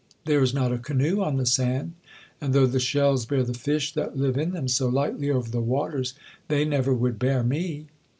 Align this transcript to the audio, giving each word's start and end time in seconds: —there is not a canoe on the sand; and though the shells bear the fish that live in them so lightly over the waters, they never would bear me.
—there 0.25 0.41
is 0.41 0.51
not 0.51 0.73
a 0.73 0.79
canoe 0.79 1.21
on 1.21 1.37
the 1.37 1.45
sand; 1.45 1.93
and 2.41 2.53
though 2.55 2.65
the 2.65 2.79
shells 2.79 3.27
bear 3.27 3.43
the 3.43 3.53
fish 3.53 3.93
that 3.93 4.17
live 4.17 4.35
in 4.35 4.49
them 4.51 4.67
so 4.67 4.89
lightly 4.89 5.29
over 5.29 5.51
the 5.51 5.61
waters, 5.61 6.15
they 6.47 6.65
never 6.65 6.91
would 6.91 7.19
bear 7.19 7.43
me. 7.43 7.85